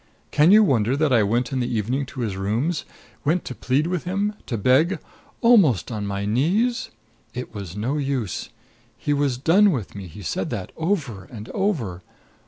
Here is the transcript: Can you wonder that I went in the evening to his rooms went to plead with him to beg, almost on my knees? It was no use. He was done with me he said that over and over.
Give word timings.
Can 0.31 0.49
you 0.49 0.63
wonder 0.63 0.97
that 0.97 1.13
I 1.13 1.21
went 1.21 1.53
in 1.53 1.59
the 1.59 1.71
evening 1.71 2.07
to 2.07 2.21
his 2.21 2.35
rooms 2.35 2.85
went 3.23 3.45
to 3.45 3.53
plead 3.53 3.85
with 3.85 4.03
him 4.03 4.33
to 4.47 4.57
beg, 4.57 4.97
almost 5.41 5.91
on 5.91 6.07
my 6.07 6.25
knees? 6.25 6.89
It 7.35 7.53
was 7.53 7.77
no 7.77 7.99
use. 7.99 8.49
He 8.97 9.13
was 9.13 9.37
done 9.37 9.69
with 9.69 9.93
me 9.93 10.07
he 10.07 10.23
said 10.23 10.49
that 10.49 10.71
over 10.75 11.25
and 11.25 11.49
over. 11.49 12.01